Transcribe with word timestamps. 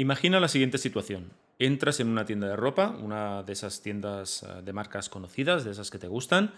Imagina 0.00 0.40
la 0.40 0.48
siguiente 0.48 0.78
situación. 0.78 1.30
Entras 1.58 2.00
en 2.00 2.08
una 2.08 2.24
tienda 2.24 2.48
de 2.48 2.56
ropa, 2.56 2.96
una 3.02 3.42
de 3.42 3.52
esas 3.52 3.82
tiendas 3.82 4.42
eh, 4.42 4.62
de 4.62 4.72
marcas 4.72 5.10
conocidas, 5.10 5.62
de 5.62 5.72
esas 5.72 5.90
que 5.90 5.98
te 5.98 6.08
gustan, 6.08 6.54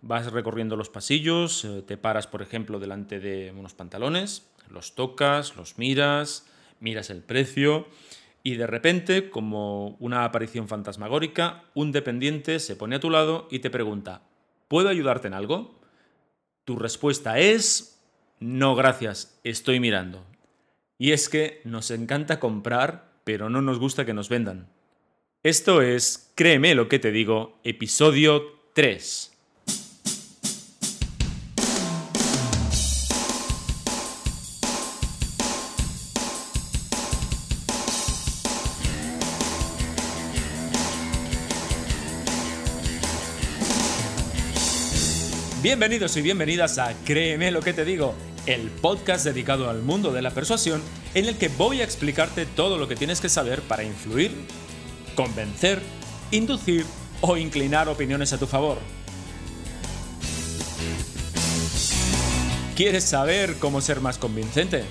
vas 0.00 0.32
recorriendo 0.32 0.76
los 0.76 0.88
pasillos, 0.88 1.66
eh, 1.66 1.82
te 1.86 1.98
paras, 1.98 2.26
por 2.26 2.40
ejemplo, 2.40 2.78
delante 2.78 3.20
de 3.20 3.52
unos 3.54 3.74
pantalones, 3.74 4.48
los 4.70 4.94
tocas, 4.94 5.56
los 5.56 5.76
miras, 5.76 6.46
miras 6.80 7.10
el 7.10 7.20
precio 7.20 7.86
y 8.42 8.54
de 8.54 8.66
repente, 8.66 9.28
como 9.28 9.98
una 10.00 10.24
aparición 10.24 10.66
fantasmagórica, 10.66 11.64
un 11.74 11.92
dependiente 11.92 12.60
se 12.60 12.76
pone 12.76 12.96
a 12.96 13.00
tu 13.00 13.10
lado 13.10 13.46
y 13.50 13.58
te 13.58 13.68
pregunta, 13.68 14.22
¿puedo 14.68 14.88
ayudarte 14.88 15.28
en 15.28 15.34
algo? 15.34 15.78
Tu 16.64 16.76
respuesta 16.76 17.38
es, 17.38 18.02
no 18.40 18.74
gracias, 18.74 19.38
estoy 19.44 19.80
mirando. 19.80 20.24
Y 20.98 21.12
es 21.12 21.28
que 21.28 21.60
nos 21.64 21.90
encanta 21.90 22.40
comprar, 22.40 23.20
pero 23.24 23.50
no 23.50 23.60
nos 23.60 23.78
gusta 23.78 24.06
que 24.06 24.14
nos 24.14 24.30
vendan. 24.30 24.68
Esto 25.42 25.82
es, 25.82 26.32
créeme 26.34 26.74
lo 26.74 26.88
que 26.88 26.98
te 26.98 27.12
digo, 27.12 27.60
episodio 27.64 28.42
3. 28.72 29.32
Bienvenidos 45.62 46.16
y 46.16 46.22
bienvenidas 46.22 46.78
a 46.78 46.94
Créeme 47.04 47.50
lo 47.50 47.60
que 47.60 47.72
te 47.72 47.84
digo, 47.84 48.14
el 48.46 48.70
podcast 48.70 49.24
dedicado 49.24 49.68
al 49.68 49.82
mundo 49.82 50.12
de 50.12 50.22
la 50.22 50.30
persuasión 50.30 50.80
en 51.14 51.26
el 51.26 51.36
que 51.36 51.48
voy 51.48 51.80
a 51.80 51.84
explicarte 51.84 52.46
todo 52.46 52.78
lo 52.78 52.86
que 52.86 52.94
tienes 52.94 53.20
que 53.20 53.28
saber 53.28 53.60
para 53.62 53.82
influir, 53.82 54.32
convencer, 55.16 55.82
inducir 56.30 56.86
o 57.20 57.36
inclinar 57.36 57.88
opiniones 57.88 58.32
a 58.32 58.38
tu 58.38 58.46
favor. 58.46 58.78
¿Quieres 62.76 63.04
saber 63.04 63.56
cómo 63.58 63.80
ser 63.80 64.00
más 64.00 64.18
convincente? 64.18 64.84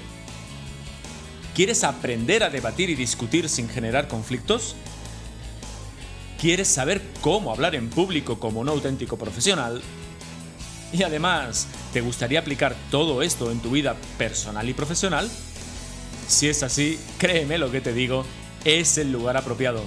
¿Quieres 1.54 1.84
aprender 1.84 2.44
a 2.44 2.50
debatir 2.50 2.90
y 2.90 2.96
discutir 2.96 3.48
sin 3.48 3.70
generar 3.70 4.10
conflictos? 4.10 4.76
¿Quieres 6.42 6.68
saber 6.68 7.02
cómo 7.22 7.52
hablar 7.52 7.76
en 7.76 7.90
público 7.90 8.40
como 8.40 8.60
un 8.60 8.68
auténtico 8.68 9.18
profesional? 9.18 9.82
Y 10.98 11.04
además, 11.04 11.68
¿te 11.92 12.00
gustaría 12.00 12.40
aplicar 12.40 12.74
todo 12.90 13.22
esto 13.22 13.52
en 13.52 13.60
tu 13.60 13.72
vida 13.72 13.98
personal 14.18 14.70
y 14.70 14.74
profesional? 14.74 15.30
Si 16.26 16.48
es 16.48 16.64
así, 16.64 16.98
créeme 17.18 17.58
lo 17.58 17.70
que 17.70 17.82
te 17.82 17.92
digo, 17.92 18.26
es 18.64 18.98
el 18.98 19.12
lugar 19.12 19.36
apropiado. 19.36 19.84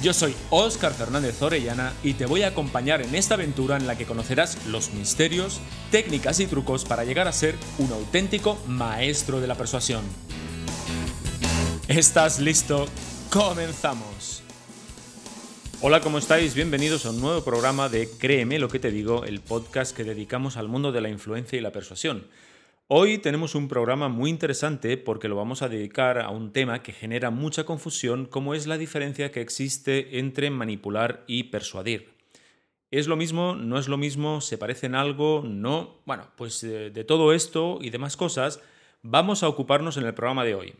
Yo 0.00 0.14
soy 0.14 0.36
Óscar 0.50 0.92
Fernández 0.92 1.42
Orellana 1.42 1.92
y 2.04 2.14
te 2.14 2.26
voy 2.26 2.42
a 2.42 2.48
acompañar 2.48 3.02
en 3.02 3.16
esta 3.16 3.34
aventura 3.34 3.76
en 3.76 3.88
la 3.88 3.98
que 3.98 4.06
conocerás 4.06 4.64
los 4.66 4.92
misterios, 4.92 5.60
técnicas 5.90 6.38
y 6.38 6.46
trucos 6.46 6.84
para 6.84 7.02
llegar 7.02 7.26
a 7.26 7.32
ser 7.32 7.56
un 7.78 7.90
auténtico 7.92 8.56
maestro 8.68 9.40
de 9.40 9.48
la 9.48 9.56
persuasión. 9.56 10.04
¿Estás 11.88 12.38
listo? 12.38 12.86
¡Comenzamos! 13.32 14.45
Hola, 15.88 16.00
¿cómo 16.00 16.18
estáis? 16.18 16.56
Bienvenidos 16.56 17.06
a 17.06 17.10
un 17.10 17.20
nuevo 17.20 17.44
programa 17.44 17.88
de 17.88 18.08
Créeme 18.18 18.58
lo 18.58 18.66
que 18.66 18.80
te 18.80 18.90
digo, 18.90 19.24
el 19.24 19.40
podcast 19.40 19.96
que 19.96 20.02
dedicamos 20.02 20.56
al 20.56 20.66
mundo 20.66 20.90
de 20.90 21.00
la 21.00 21.10
influencia 21.10 21.56
y 21.56 21.62
la 21.62 21.70
persuasión. 21.70 22.26
Hoy 22.88 23.18
tenemos 23.18 23.54
un 23.54 23.68
programa 23.68 24.08
muy 24.08 24.30
interesante 24.30 24.96
porque 24.96 25.28
lo 25.28 25.36
vamos 25.36 25.62
a 25.62 25.68
dedicar 25.68 26.18
a 26.18 26.30
un 26.30 26.52
tema 26.52 26.82
que 26.82 26.92
genera 26.92 27.30
mucha 27.30 27.62
confusión, 27.62 28.26
como 28.26 28.54
es 28.54 28.66
la 28.66 28.78
diferencia 28.78 29.30
que 29.30 29.40
existe 29.40 30.18
entre 30.18 30.50
manipular 30.50 31.22
y 31.28 31.44
persuadir. 31.44 32.16
¿Es 32.90 33.06
lo 33.06 33.14
mismo? 33.14 33.54
¿No 33.54 33.78
es 33.78 33.86
lo 33.86 33.96
mismo? 33.96 34.40
¿Se 34.40 34.58
parecen 34.58 34.96
algo? 34.96 35.44
¿No? 35.46 36.00
Bueno, 36.04 36.32
pues 36.36 36.62
de, 36.62 36.90
de 36.90 37.04
todo 37.04 37.32
esto 37.32 37.78
y 37.80 37.90
demás 37.90 38.16
cosas 38.16 38.60
vamos 39.02 39.44
a 39.44 39.48
ocuparnos 39.48 39.96
en 39.98 40.06
el 40.06 40.14
programa 40.14 40.42
de 40.42 40.56
hoy. 40.56 40.74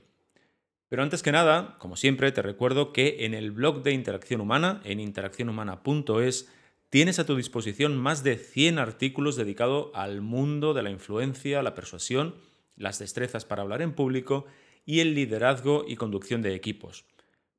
Pero 0.88 1.02
antes 1.02 1.22
que 1.22 1.32
nada, 1.32 1.76
como 1.78 1.96
siempre, 1.96 2.30
te 2.32 2.42
recuerdo 2.42 2.92
que 2.92 3.24
en 3.24 3.34
el 3.34 3.50
blog 3.50 3.82
de 3.82 3.92
Interacción 3.92 4.40
Humana, 4.40 4.80
en 4.84 5.00
interaccionhumana.es, 5.00 6.48
tienes 6.90 7.18
a 7.18 7.26
tu 7.26 7.36
disposición 7.36 7.96
más 7.96 8.22
de 8.22 8.36
100 8.36 8.78
artículos 8.78 9.36
dedicados 9.36 9.90
al 9.94 10.20
mundo 10.20 10.74
de 10.74 10.82
la 10.82 10.90
influencia, 10.90 11.62
la 11.62 11.74
persuasión, 11.74 12.36
las 12.76 12.98
destrezas 12.98 13.44
para 13.44 13.62
hablar 13.62 13.82
en 13.82 13.94
público 13.94 14.46
y 14.84 15.00
el 15.00 15.14
liderazgo 15.14 15.84
y 15.86 15.96
conducción 15.96 16.42
de 16.42 16.54
equipos. 16.54 17.04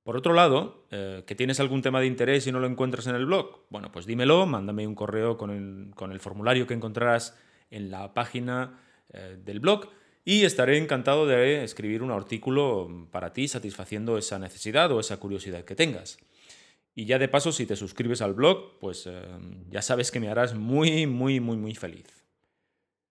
Por 0.03 0.15
otro 0.15 0.33
lado, 0.33 0.87
eh, 0.89 1.23
que 1.27 1.35
tienes 1.35 1.59
algún 1.59 1.81
tema 1.81 1.99
de 1.99 2.07
interés 2.07 2.47
y 2.47 2.53
no 2.53 2.61
lo 2.61 2.67
encuentras 2.67 3.07
en 3.07 3.15
el 3.15 3.25
blog, 3.25 3.65
bueno, 3.69 3.91
pues 3.91 4.05
dímelo, 4.05 4.45
mándame 4.45 4.87
un 4.87 4.95
correo 4.95 5.37
con 5.37 5.49
el, 5.51 6.19
formulario 6.21 6.65
que 6.65 6.73
encontrarás 6.73 7.37
en 7.69 7.91
la 7.91 8.13
página 8.13 8.79
eh, 9.11 9.37
del 9.43 9.59
blog 9.59 9.89
y 10.27 10.43
estaré 10.43 10.77
encantado 10.77 11.25
de 11.25 11.63
escribir 11.63 12.03
un 12.03 12.11
artículo 12.11 13.07
para 13.11 13.31
ti 13.31 13.47
satisfaciendo 13.47 14.17
esa 14.17 14.37
necesidad 14.37 14.91
o 14.91 14.99
esa 14.99 15.15
curiosidad 15.21 15.63
que 15.63 15.73
tengas. 15.73 16.17
Y 16.93 17.05
ya 17.05 17.17
de 17.17 17.29
paso, 17.29 17.53
si 17.53 17.65
te 17.65 17.77
suscribes 17.77 18.21
al 18.21 18.33
blog, 18.33 18.77
pues 18.81 19.07
eh, 19.07 19.21
ya 19.69 19.81
sabes 19.81 20.11
que 20.11 20.19
me 20.19 20.27
harás 20.27 20.53
muy, 20.53 21.07
muy, 21.07 21.39
muy, 21.39 21.55
muy 21.55 21.75
feliz. 21.75 22.25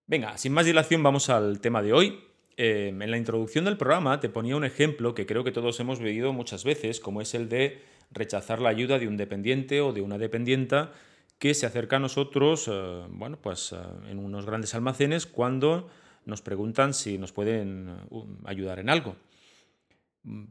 Venga, 0.05 0.37
sin 0.37 0.53
más 0.53 0.67
dilación 0.67 1.01
vamos 1.01 1.31
al 1.31 1.59
tema 1.59 1.81
de 1.81 1.91
hoy. 1.91 2.19
Eh, 2.55 2.89
en 2.89 3.09
la 3.09 3.17
introducción 3.17 3.65
del 3.65 3.77
programa 3.77 4.19
te 4.19 4.29
ponía 4.29 4.55
un 4.55 4.63
ejemplo 4.63 5.15
que 5.15 5.25
creo 5.25 5.43
que 5.43 5.51
todos 5.51 5.79
hemos 5.79 5.99
vivido 5.99 6.33
muchas 6.33 6.63
veces, 6.63 6.99
como 6.99 7.21
es 7.21 7.33
el 7.33 7.49
de 7.49 7.81
rechazar 8.11 8.61
la 8.61 8.69
ayuda 8.69 8.99
de 8.99 9.07
un 9.07 9.17
dependiente 9.17 9.81
o 9.81 9.91
de 9.91 10.01
una 10.01 10.19
dependienta 10.19 10.91
que 11.39 11.55
se 11.55 11.65
acerca 11.65 11.95
a 11.95 11.99
nosotros, 11.99 12.69
eh, 12.71 13.05
bueno, 13.09 13.39
pues 13.41 13.73
en 14.07 14.19
unos 14.19 14.45
grandes 14.45 14.75
almacenes 14.75 15.25
cuando 15.25 15.89
nos 16.27 16.41
preguntan 16.41 16.93
si 16.93 17.17
nos 17.17 17.31
pueden 17.31 17.89
uh, 18.09 18.25
ayudar 18.45 18.79
en 18.79 18.89
algo. 18.89 19.15
Mm, 20.23 20.43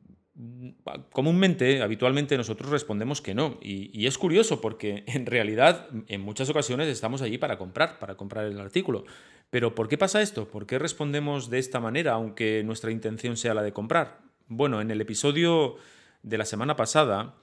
comúnmente, 1.12 1.82
habitualmente, 1.82 2.36
nosotros 2.36 2.70
respondemos 2.70 3.20
que 3.20 3.34
no. 3.34 3.58
Y, 3.62 4.06
es 4.06 4.18
curioso 4.18 4.60
porque 4.60 5.04
en 5.06 5.26
realidad 5.26 5.88
en 6.08 6.20
muchas 6.22 6.48
ocasiones 6.50 6.88
estamos 6.88 7.22
allí 7.22 7.38
para 7.38 7.58
comprar, 7.58 7.98
para 7.98 8.16
comprar 8.16 8.46
el 8.46 8.58
artículo. 8.58 9.04
Pero 9.50 9.74
¿por 9.74 9.88
qué 9.88 9.96
pasa 9.98 10.22
esto? 10.22 10.48
¿Por 10.48 10.66
qué 10.66 10.78
respondemos 10.78 11.50
de 11.50 11.58
esta 11.58 11.78
manera 11.78 12.12
aunque 12.12 12.62
nuestra 12.64 12.90
intención 12.90 13.36
sea 13.36 13.54
la 13.54 13.62
de 13.62 13.72
comprar? 13.72 14.18
Bueno, 14.48 14.80
en 14.80 14.90
el 14.90 15.00
episodio 15.00 15.76
de 16.22 16.38
la 16.38 16.44
semana 16.44 16.74
pasada 16.74 17.34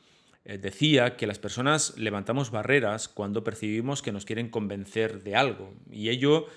eh, 0.44 0.58
decía 0.58 1.16
que 1.16 1.28
las 1.28 1.40
personas 1.40 1.98
levantamos 1.98 2.52
barreras 2.52 3.08
cuando 3.08 3.44
percibimos 3.44 4.02
que 4.02 4.12
nos 4.12 4.26
quieren 4.26 4.50
convencer 4.50 5.24
de 5.24 5.36
algo. 5.36 5.74
Y 5.90 6.10
ello 6.10 6.48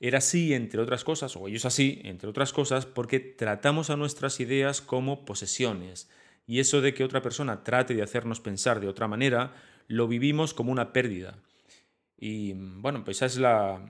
era 0.00 0.18
así, 0.18 0.54
entre 0.54 0.80
otras 0.80 1.04
cosas, 1.04 1.36
o 1.36 1.48
ellos 1.48 1.64
así, 1.64 2.00
entre 2.04 2.28
otras 2.28 2.52
cosas, 2.52 2.86
porque 2.86 3.20
tratamos 3.20 3.90
a 3.90 3.96
nuestras 3.96 4.40
ideas 4.40 4.80
como 4.80 5.24
posesiones. 5.24 6.08
Y 6.46 6.60
eso 6.60 6.80
de 6.80 6.94
que 6.94 7.04
otra 7.04 7.22
persona 7.22 7.64
trate 7.64 7.94
de 7.94 8.02
hacernos 8.02 8.40
pensar 8.40 8.80
de 8.80 8.88
otra 8.88 9.08
manera, 9.08 9.54
lo 9.88 10.06
vivimos 10.08 10.54
como 10.54 10.72
una 10.72 10.92
pérdida. 10.92 11.38
Y 12.18 12.52
bueno, 12.54 13.04
pues 13.04 13.18
esa 13.18 13.26
es 13.26 13.36
la, 13.38 13.80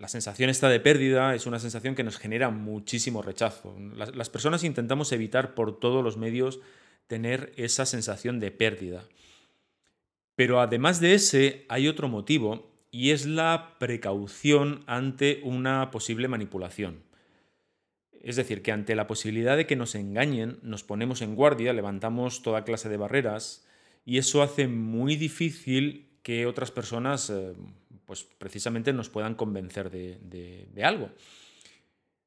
la 0.00 0.08
sensación 0.08 0.48
esta 0.48 0.70
de 0.70 0.80
pérdida 0.80 1.34
es 1.34 1.44
una 1.44 1.58
sensación 1.58 1.94
que 1.94 2.02
nos 2.02 2.16
genera 2.16 2.48
muchísimo 2.48 3.20
rechazo. 3.20 3.76
Las, 3.94 4.30
personas 4.30 4.64
intentamos 4.64 5.12
evitar 5.12 5.54
por 5.54 5.78
todos 5.78 6.02
los 6.02 6.16
medios 6.16 6.60
tener 7.06 7.52
esa 7.56 7.84
sensación 7.84 8.40
de 8.40 8.50
pérdida. 8.50 9.04
Pero 10.36 10.60
además 10.60 11.00
de 11.00 11.12
ese, 11.12 11.66
hay 11.68 11.86
otro 11.86 12.08
motivo 12.08 12.69
y 12.90 13.10
es 13.10 13.26
la 13.26 13.76
precaución 13.78 14.82
ante 14.86 15.40
una 15.44 15.90
posible 15.90 16.28
manipulación. 16.28 17.02
Es 18.22 18.36
decir, 18.36 18.62
que 18.62 18.72
ante 18.72 18.94
la 18.94 19.06
posibilidad 19.06 19.56
de 19.56 19.66
que 19.66 19.76
nos 19.76 19.94
engañen, 19.94 20.58
nos 20.62 20.82
ponemos 20.82 21.22
en 21.22 21.34
guardia, 21.34 21.72
levantamos 21.72 22.42
toda 22.42 22.64
clase 22.64 22.88
de 22.88 22.98
barreras 22.98 23.66
y 24.04 24.18
eso 24.18 24.42
hace 24.42 24.68
muy 24.68 25.16
difícil 25.16 26.10
que 26.22 26.46
otras 26.46 26.70
personas 26.70 27.30
eh, 27.30 27.54
pues 28.04 28.24
precisamente 28.24 28.92
nos 28.92 29.08
puedan 29.08 29.34
convencer 29.34 29.90
de, 29.90 30.68
algo. 30.82 31.10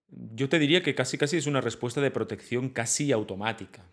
Yo 0.08 0.50
te 0.50 0.60
diría 0.60 0.82
que 0.82 0.96
casi 0.96 1.18
casi 1.18 1.38
es 1.38 1.46
una 1.46 1.62
respuesta 1.62 2.02
de 2.02 2.10
protección 2.10 2.70
casi 2.70 3.12
automática. 3.12 3.84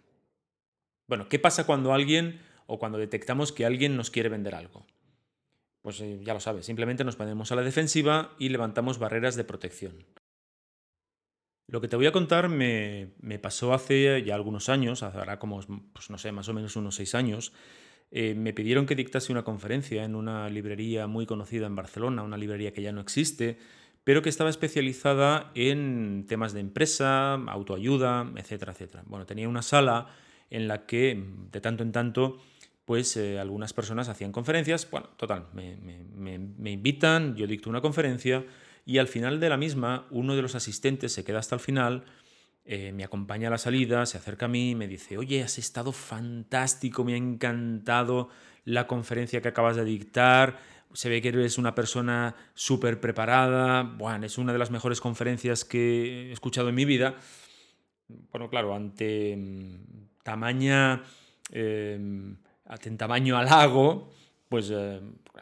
Bueno, 1.06 1.28
¿qué 1.28 1.38
pasa 1.38 1.66
cuando 1.66 1.92
alguien 1.92 2.40
o 2.66 2.78
cuando 2.78 2.98
detectamos 2.98 3.52
que 3.52 3.66
alguien 3.66 3.96
nos 3.96 4.10
quiere 4.10 4.28
vender 4.28 4.54
algo? 4.54 4.86
Pues 5.82 6.00
eh, 6.00 6.20
ya 6.22 6.34
lo 6.34 6.40
sabes, 6.40 6.66
simplemente 6.66 7.04
nos 7.04 7.16
ponemos 7.16 7.52
a 7.52 7.56
la 7.56 7.62
defensiva 7.62 8.34
y 8.38 8.50
levantamos 8.50 8.98
barreras 8.98 9.36
de 9.36 9.44
protección. 9.44 10.04
Lo 11.70 11.80
que 11.80 11.88
te 11.88 11.96
voy 11.96 12.06
a 12.06 12.12
contar 12.12 12.48
me, 12.48 13.12
pasó 13.40 13.72
hace 13.72 14.22
ya 14.24 14.34
algunos 14.34 14.68
años, 14.68 15.04
ahora 15.04 15.38
como, 15.38 15.60
pues 15.92 16.10
no 16.10 16.18
sé, 16.18 16.32
más 16.32 16.48
o 16.48 16.52
menos 16.52 16.74
unos 16.74 16.96
seis 16.96 17.14
años, 17.14 17.52
eh, 18.10 18.34
me 18.34 18.52
pidieron 18.52 18.86
que 18.86 18.96
dictase 18.96 19.30
una 19.30 19.44
conferencia 19.44 20.02
en 20.04 20.16
una 20.16 20.48
librería 20.50 21.06
muy 21.06 21.26
conocida 21.26 21.66
en 21.66 21.76
Barcelona, 21.76 22.24
una 22.24 22.36
librería 22.36 22.72
que 22.72 22.82
ya 22.82 22.90
no 22.90 23.00
existe, 23.00 23.58
pero 24.02 24.20
que 24.20 24.28
estaba 24.28 24.50
especializada 24.50 25.52
en 25.54 26.26
temas 26.26 26.52
de 26.52 26.60
empresa, 26.60 27.34
autoayuda, 27.34 28.32
etcétera, 28.36 28.72
etcétera. 28.72 29.04
Bueno, 29.06 29.26
tenía 29.26 29.48
una 29.48 29.62
sala 29.62 30.08
en 30.50 30.66
la 30.66 30.86
que 30.86 31.24
de 31.52 31.60
tanto 31.60 31.84
en 31.84 31.92
tanto 31.92 32.38
pues 32.90 33.16
eh, 33.16 33.38
algunas 33.38 33.72
personas 33.72 34.08
hacían 34.08 34.32
conferencias. 34.32 34.90
Bueno, 34.90 35.10
total, 35.16 35.46
me, 35.52 36.72
invitan, 36.72 37.36
yo 37.36 37.46
dicto 37.46 37.70
una 37.70 37.80
conferencia 37.80 38.44
y 38.84 38.98
al 38.98 39.06
final 39.06 39.38
de 39.38 39.48
la 39.48 39.56
misma 39.56 40.08
uno 40.10 40.34
de 40.34 40.42
los 40.42 40.56
asistentes 40.56 41.12
se 41.12 41.22
queda 41.22 41.38
hasta 41.38 41.54
el 41.54 41.60
final 41.60 42.02
eh, 42.64 42.90
me 42.90 43.04
acompaña 43.04 43.46
a 43.46 43.52
la 43.52 43.58
salida, 43.58 44.06
se 44.06 44.18
acerca 44.18 44.46
a 44.46 44.48
mí 44.48 44.70
y 44.70 44.74
me 44.74 44.88
dice, 44.88 45.18
oye, 45.18 45.40
has 45.40 45.56
estado 45.56 45.92
fantástico, 45.92 47.04
me 47.04 47.14
ha 47.14 47.16
encantado 47.16 48.28
la 48.64 48.88
conferencia 48.88 49.40
que 49.40 49.46
acabas 49.46 49.76
de 49.76 49.84
dictar, 49.84 50.58
se 50.92 51.08
ve 51.08 51.22
que 51.22 51.28
eres 51.28 51.58
una 51.58 51.76
persona 51.76 52.34
súper 52.54 53.00
preparada, 53.00 53.84
bueno, 53.84 54.26
es 54.26 54.36
una 54.36 54.52
de 54.52 54.58
las 54.58 54.72
mejores 54.72 55.00
conferencias 55.00 55.64
que 55.64 56.30
he 56.30 56.32
escuchado 56.32 56.70
en 56.70 56.74
mi 56.74 56.86
vida. 56.86 57.14
Bueno, 58.32 58.50
claro, 58.50 58.74
ante 58.74 59.36
mm, 59.36 60.22
tamaña, 60.24 61.04
eh, 61.52 62.36
ante 62.70 62.90
tamaño 62.96 63.36
halago, 63.36 64.10
pues 64.48 64.70
eh, 64.72 65.00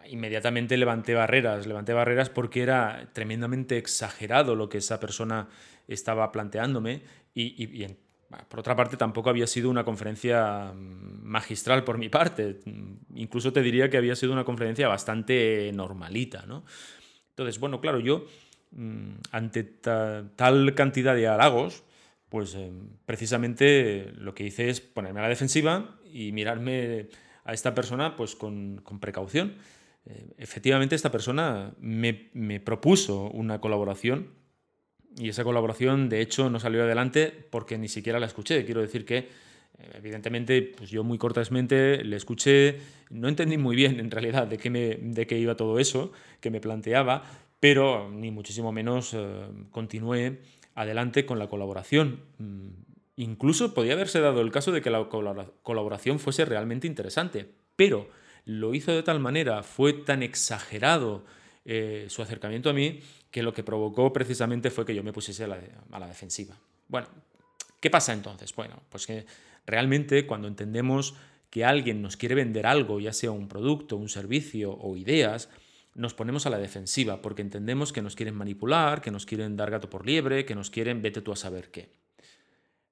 inmediatamente 0.08 0.76
levanté 0.76 1.14
barreras, 1.14 1.66
levanté 1.66 1.92
barreras 1.92 2.30
porque 2.30 2.62
era 2.62 3.10
tremendamente 3.12 3.76
exagerado 3.76 4.54
lo 4.54 4.68
que 4.68 4.78
esa 4.78 4.98
persona 4.98 5.48
estaba 5.86 6.32
planteándome 6.32 7.02
y, 7.34 7.86
por 8.48 8.60
otra 8.60 8.76
parte 8.76 8.96
tampoco 8.96 9.30
había 9.30 9.46
sido 9.46 9.70
una 9.70 9.84
conferencia 9.84 10.72
magistral 10.74 11.84
por 11.84 11.96
mi 11.96 12.08
parte, 12.08 12.60
incluso 13.14 13.52
te 13.52 13.62
diría 13.62 13.88
que 13.88 13.96
había 13.96 14.16
sido 14.16 14.32
una 14.32 14.44
conferencia 14.44 14.88
bastante 14.88 15.70
normalita, 15.72 16.44
¿no? 16.46 16.64
Entonces, 17.30 17.58
bueno, 17.58 17.80
claro, 17.80 18.00
yo 18.00 18.26
mm, 18.72 19.12
ante 19.30 19.62
tal 19.64 20.74
cantidad 20.74 21.14
de 21.14 21.28
halagos, 21.28 21.84
pues 22.28 22.54
eh, 22.54 22.70
precisamente 23.06 24.12
lo 24.16 24.34
que 24.34 24.44
hice 24.44 24.68
es 24.68 24.80
ponerme 24.80 25.20
a 25.20 25.22
la 25.22 25.28
defensiva 25.30 25.97
y 26.12 26.32
mirarme 26.32 27.08
a 27.44 27.52
esta 27.52 27.74
persona 27.74 28.16
pues 28.16 28.36
con, 28.36 28.82
precaución. 29.00 29.54
Eh, 30.06 30.34
efectivamente, 30.38 30.94
esta 30.94 31.10
persona 31.10 31.72
me, 31.80 32.30
me, 32.34 32.60
propuso 32.60 33.30
una 33.30 33.60
colaboración 33.60 34.30
y 35.16 35.28
esa 35.28 35.44
colaboración, 35.44 36.08
de 36.08 36.20
hecho, 36.20 36.50
no 36.50 36.60
salió 36.60 36.82
adelante 36.82 37.32
porque 37.50 37.78
ni 37.78 37.88
siquiera 37.88 38.20
la 38.20 38.26
escuché. 38.26 38.64
Quiero 38.64 38.80
decir 38.80 39.04
que, 39.04 39.16
eh, 39.18 39.26
evidentemente, 39.94 40.62
pues 40.76 40.90
yo 40.90 41.02
muy 41.04 41.18
cortésmente 41.18 42.04
le 42.04 42.16
escuché, 42.16 42.78
no 43.10 43.28
entendí 43.28 43.58
muy 43.58 43.74
bien 43.74 43.98
en 43.98 44.10
realidad 44.10 44.46
de 44.46 44.58
qué, 44.58 44.70
me, 44.70 44.96
de 44.96 45.26
qué 45.26 45.38
iba 45.38 45.56
todo 45.56 45.78
eso 45.78 46.12
que 46.40 46.50
me 46.50 46.60
planteaba, 46.60 47.24
pero 47.60 48.10
ni 48.10 48.30
muchísimo 48.30 48.70
menos 48.72 49.14
eh, 49.14 49.48
continué 49.70 50.38
adelante 50.74 51.26
con 51.26 51.38
la 51.38 51.48
colaboración. 51.48 52.20
Incluso 53.18 53.74
podía 53.74 53.94
haberse 53.94 54.20
dado 54.20 54.40
el 54.42 54.52
caso 54.52 54.70
de 54.70 54.80
que 54.80 54.90
la 54.90 55.08
colaboración 55.08 56.20
fuese 56.20 56.44
realmente 56.44 56.86
interesante, 56.86 57.50
pero 57.74 58.08
lo 58.44 58.74
hizo 58.74 58.92
de 58.92 59.02
tal 59.02 59.18
manera, 59.18 59.64
fue 59.64 59.92
tan 59.92 60.22
exagerado 60.22 61.24
eh, 61.64 62.06
su 62.10 62.22
acercamiento 62.22 62.70
a 62.70 62.72
mí, 62.72 63.00
que 63.32 63.42
lo 63.42 63.52
que 63.52 63.64
provocó 63.64 64.12
precisamente 64.12 64.70
fue 64.70 64.86
que 64.86 64.94
yo 64.94 65.02
me 65.02 65.12
pusiese 65.12 65.42
a 65.42 65.48
la, 65.48 65.58
a 65.90 65.98
la 65.98 66.06
defensiva. 66.06 66.54
Bueno, 66.86 67.08
¿qué 67.80 67.90
pasa 67.90 68.12
entonces? 68.12 68.54
Bueno, 68.54 68.84
pues 68.88 69.04
que 69.04 69.26
realmente 69.66 70.24
cuando 70.24 70.46
entendemos 70.46 71.16
que 71.50 71.64
alguien 71.64 72.00
nos 72.00 72.16
quiere 72.16 72.36
vender 72.36 72.68
algo, 72.68 73.00
ya 73.00 73.12
sea 73.12 73.32
un 73.32 73.48
producto, 73.48 73.96
un 73.96 74.08
servicio 74.08 74.78
o 74.78 74.96
ideas, 74.96 75.50
nos 75.96 76.14
ponemos 76.14 76.46
a 76.46 76.50
la 76.50 76.58
defensiva 76.58 77.20
porque 77.20 77.42
entendemos 77.42 77.92
que 77.92 78.00
nos 78.00 78.14
quieren 78.14 78.36
manipular, 78.36 79.00
que 79.00 79.10
nos 79.10 79.26
quieren 79.26 79.56
dar 79.56 79.72
gato 79.72 79.90
por 79.90 80.06
liebre, 80.06 80.44
que 80.44 80.54
nos 80.54 80.70
quieren 80.70 81.02
vete 81.02 81.20
tú 81.20 81.32
a 81.32 81.36
saber 81.36 81.72
qué. 81.72 81.98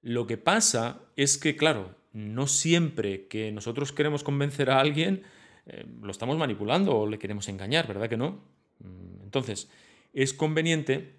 Lo 0.06 0.29
que 0.29 0.37
pasa 0.37 1.00
es 1.17 1.37
que, 1.37 1.56
claro, 1.56 1.97
no 2.12 2.47
siempre 2.47 3.26
que 3.26 3.50
nosotros 3.50 3.91
queremos 3.91 4.23
convencer 4.23 4.70
a 4.70 4.79
alguien, 4.79 5.25
eh, 5.67 5.85
lo 6.00 6.12
estamos 6.12 6.38
manipulando 6.38 6.97
o 6.97 7.08
le 7.08 7.19
queremos 7.19 7.49
engañar, 7.49 7.88
¿verdad 7.88 8.08
que 8.08 8.17
no? 8.17 8.41
Mm, 8.79 9.25
entonces, 9.25 9.69
es 10.12 10.32
conveniente 10.32 11.17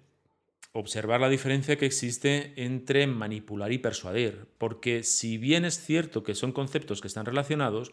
observar 0.72 1.20
la 1.20 1.28
diferencia 1.28 1.76
que 1.76 1.84
existe 1.84 2.54
entre 2.56 3.06
manipular 3.06 3.72
y 3.72 3.78
persuadir, 3.78 4.46
porque 4.56 5.02
si 5.02 5.36
bien 5.36 5.66
es 5.66 5.84
cierto 5.84 6.22
que 6.22 6.34
son 6.34 6.52
conceptos 6.52 7.02
que 7.02 7.08
están 7.08 7.26
relacionados, 7.26 7.92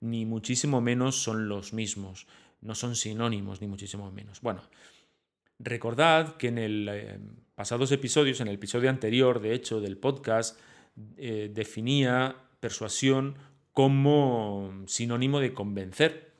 ni 0.00 0.26
muchísimo 0.26 0.80
menos 0.80 1.22
son 1.22 1.48
los 1.48 1.72
mismos, 1.72 2.26
no 2.60 2.74
son 2.74 2.96
sinónimos, 2.96 3.60
ni 3.60 3.68
muchísimo 3.68 4.10
menos. 4.10 4.40
Bueno, 4.40 4.62
recordad 5.60 6.36
que 6.36 6.48
en 6.48 6.58
el 6.58 6.88
eh, 6.90 7.20
pasados 7.62 7.92
episodios, 7.92 8.40
en 8.40 8.48
el 8.48 8.56
episodio 8.56 8.90
anterior, 8.90 9.40
de 9.40 9.54
hecho, 9.54 9.80
del 9.80 9.96
podcast, 9.96 10.58
eh, 11.16 11.48
definía 11.54 12.34
persuasión 12.58 13.36
como 13.72 14.82
sinónimo 14.88 15.38
de 15.38 15.54
convencer. 15.54 16.32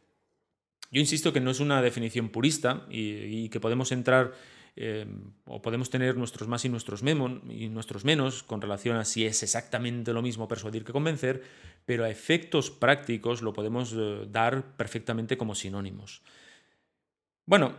Yo 0.91 0.99
insisto 0.99 1.33
que 1.33 1.39
no 1.39 1.53
es 1.53 1.61
una 1.61 1.81
definición 1.81 2.31
purista 2.31 2.89
y, 2.91 3.49
que 3.51 3.61
podemos 3.61 3.93
entrar 3.93 4.33
eh, 4.75 5.07
o 5.45 5.63
podemos 5.63 5.91
tener 5.91 6.17
nuestros 6.17 6.49
más 6.49 6.65
y 6.65 6.69
nuestros, 6.69 7.05
y 7.49 7.69
nuestros 7.69 8.05
menos 8.05 8.43
con 8.43 8.61
relación 8.61 8.97
a 8.97 9.05
si 9.05 9.25
es 9.25 9.45
exactamente 9.45 10.13
lo 10.13 10.23
mismo 10.23 10.49
persuadir 10.49 10.85
que 10.85 10.91
convencer, 10.91 11.45
pero 11.87 12.03
a 12.03 12.11
efectos 12.11 12.73
prácticos 12.73 13.43
lo 13.43 13.53
podemos 13.53 13.95
eh, 13.97 14.27
dar 14.29 14.77
perfectamente 14.77 15.37
como 15.37 15.55
sinónimos. 15.55 16.21
Bueno, 17.47 17.77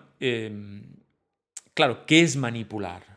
claro, 1.74 2.06
¿qué 2.06 2.22
es 2.22 2.38
manipular? 2.38 3.13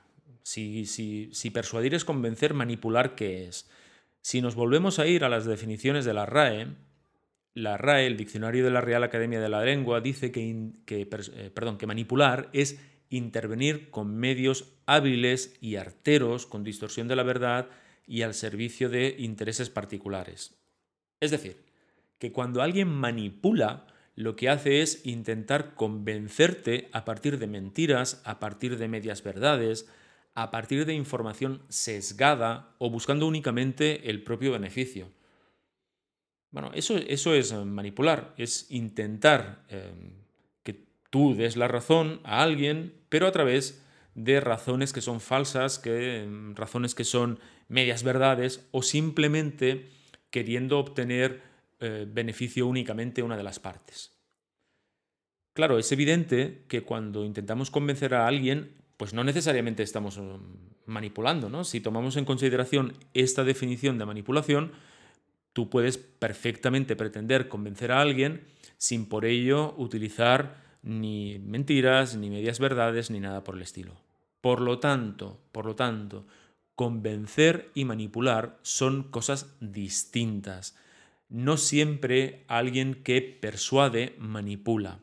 Si, 0.47 1.51
persuadir 1.53 1.95
es 1.97 2.05
convencer, 2.05 2.55
manipular, 2.55 3.17
¿qué 3.17 3.49
es? 3.49 3.69
Si 4.21 4.41
nos 4.41 4.55
volvemos 4.55 5.01
a 5.01 5.07
ir 5.09 5.25
a 5.25 5.29
las 5.29 5.45
definiciones 5.45 6.05
de 6.05 6.15
la 6.15 6.25
RAE, 6.25 6.69
la 7.53 7.77
RAE, 7.77 8.07
el 8.07 8.17
Diccionario 8.17 8.65
de 8.65 8.71
la 8.71 8.81
Real 8.81 9.03
Academia 9.03 9.41
de 9.41 9.49
la 9.49 9.65
Lengua, 9.65 10.01
dice 10.01 10.31
que, 10.31 10.71
eh, 10.87 11.53
que 11.79 11.87
manipular 11.89 12.49
es 12.53 12.79
intervenir 13.11 13.91
con 13.91 14.17
medios 14.17 14.73
hábiles 14.87 15.57
y 15.61 15.75
arteros, 15.77 16.47
con 16.47 16.63
distorsión 16.63 17.09
de 17.09 17.17
la 17.17 17.25
verdad 17.25 17.69
y 18.07 18.23
al 18.23 18.33
servicio 18.33 18.89
de 18.89 19.17
intereses 19.19 19.69
particulares. 19.69 20.55
Es 21.19 21.33
decir, 21.33 21.57
que 22.21 22.31
cuando 22.31 22.63
alguien 22.63 22.89
manipula, 22.89 23.89
lo 24.15 24.37
que 24.37 24.49
hace 24.49 24.81
es 24.81 25.05
intentar 25.07 25.75
convencerte 25.75 26.89
a 26.93 27.05
partir 27.05 27.39
de 27.39 27.49
mentiras, 27.49 28.23
a 28.25 28.39
partir 28.39 28.79
de 28.79 28.87
medias 28.87 29.25
verdades, 29.25 29.89
a 30.37 30.51
partir 30.51 30.85
de 30.85 30.93
información 30.93 31.63
sesgada 31.71 32.75
o 32.79 32.91
buscando 32.91 33.27
únicamente 33.27 34.11
el 34.11 34.23
propio 34.23 34.53
beneficio. 34.53 35.11
Bueno, 36.51 36.71
eso, 36.75 36.99
eso 36.99 37.35
es 37.35 37.55
manipular, 37.55 38.35
es 38.37 38.71
intentar 38.71 39.65
em, 39.71 40.13
que 40.63 40.85
tú 41.09 41.35
des 41.35 41.57
la 41.57 41.69
razón 41.69 42.21
a 42.23 42.43
alguien, 42.43 42.93
pero 43.09 43.27
a 43.27 43.33
través 43.33 43.83
de 44.15 44.41
razones 44.41 44.93
que 44.93 45.01
son 45.01 45.21
falsas, 45.21 45.79
que, 45.79 46.23
em, 46.23 46.55
razones 46.55 46.95
que 46.95 47.05
son 47.05 47.41
medias 47.69 48.03
verdades 48.03 48.69
o 48.73 48.83
simplemente 48.83 49.89
queriendo 50.31 50.79
obtener 50.79 51.41
eh, 51.81 52.07
beneficio 52.07 52.67
únicamente 52.67 53.23
una 53.23 53.39
de 53.39 53.43
las 53.43 53.59
partes. 53.59 54.13
Claro, 55.55 55.79
es 55.79 55.91
evidente 55.93 56.65
que 56.69 56.83
cuando 56.83 57.25
intentamos 57.25 57.71
convencer 57.71 58.15
a 58.15 58.27
alguien, 58.27 58.77
pues 58.97 59.13
no 59.15 59.25
necesariamente 59.25 59.83
estamos 59.83 60.17
um, 60.17 60.41
manipulando, 60.87 61.49
¿no? 61.49 61.65
Si 61.65 61.81
tomamos 61.81 62.17
en 62.17 62.25
consideración 62.25 62.95
esta 63.15 63.45
definición 63.45 63.99
de 63.99 64.07
manipulación, 64.07 64.73
tú 65.53 65.69
puedes 65.69 65.99
perfectamente 65.99 66.97
pretender 66.97 67.49
convencer 67.49 67.93
a 67.93 68.01
alguien 68.01 68.45
sin 68.79 69.07
por 69.07 69.25
ello 69.25 69.75
utilizar 69.77 70.65
ni 70.83 71.39
mentiras, 71.39 72.17
ni 72.17 72.31
medias 72.31 72.59
verdades, 72.61 73.11
ni 73.11 73.21
nada 73.21 73.43
por 73.43 73.57
el 73.57 73.63
estilo. 73.63 73.95
Por 74.41 74.61
lo 74.61 74.79
tanto, 74.79 75.41
por 75.51 75.67
lo 75.67 75.75
tanto, 75.75 76.27
convencer 76.75 77.71
y 77.75 77.85
manipular 77.85 78.59
son 78.63 79.05
cosas 79.05 79.57
distintas. 79.61 80.77
No 81.29 81.57
siempre 81.57 82.45
alguien 82.47 83.03
que 83.03 83.21
persuade 83.23 84.15
manipula. 84.19 85.01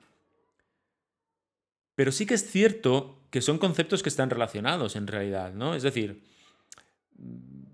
Pero 1.95 2.11
sí 2.11 2.25
que 2.25 2.33
es 2.33 2.49
cierto 2.49 3.19
que 3.29 3.41
son 3.41 3.57
conceptos 3.57 4.03
que 4.03 4.09
están 4.09 4.29
relacionados 4.29 4.95
en 4.95 5.07
realidad, 5.07 5.53
¿no? 5.53 5.75
Es 5.75 5.83
decir, 5.83 6.23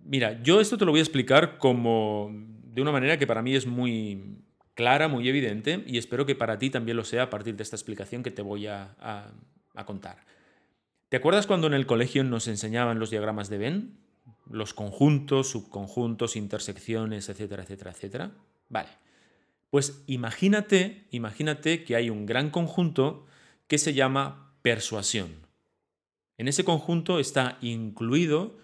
mira, 0.05 0.41
yo 0.41 0.61
esto 0.61 0.77
te 0.77 0.85
lo 0.85 0.91
voy 0.91 0.99
a 0.99 1.03
explicar 1.03 1.57
como 1.57 2.31
de 2.63 2.81
una 2.81 2.91
manera 2.91 3.17
que 3.17 3.27
para 3.27 3.41
mí 3.41 3.55
es 3.55 3.65
muy 3.65 4.39
clara, 4.73 5.09
muy 5.09 5.27
evidente, 5.27 5.83
y 5.85 5.97
espero 5.97 6.25
que 6.25 6.35
para 6.35 6.57
ti 6.57 6.69
también 6.69 6.95
lo 6.95 7.03
sea 7.03 7.23
a 7.23 7.29
partir 7.29 7.55
de 7.57 7.63
esta 7.63 7.75
explicación 7.75 8.23
que 8.23 8.31
te 8.31 8.41
voy 8.41 8.67
a, 8.67 8.95
contar. 9.85 10.17
¿Te 11.09 11.17
acuerdas 11.17 11.47
cuando 11.47 11.67
en 11.67 11.73
el 11.73 11.85
colegio 11.85 12.23
nos 12.23 12.47
enseñaban 12.47 12.99
los 12.99 13.09
diagramas 13.09 13.49
de 13.49 13.57
Venn? 13.57 13.97
Los 14.49 14.73
conjuntos, 14.73 15.49
subconjuntos, 15.49 16.35
intersecciones, 16.35 17.29
etcétera, 17.29 17.63
etcétera, 17.63 17.91
etcétera. 17.91 18.31
Vale. 18.69 18.89
Pues 19.69 20.03
imagínate, 20.07 21.05
imagínate 21.11 21.83
que 21.83 21.95
hay 21.95 22.09
un 22.09 22.25
gran 22.25 22.49
conjunto 22.49 23.25
que 23.69 23.77
se 23.77 23.93
llama 23.93 24.51
persuasión. 24.61 25.47
En 26.37 26.49
ese 26.49 26.65
conjunto 26.65 27.19
está 27.19 27.57
incluido, 27.61 28.57